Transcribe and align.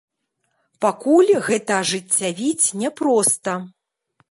Пакуль 0.85 1.29
гэта 1.49 1.77
ажыццявіць 1.83 2.73
няпроста. 2.85 3.53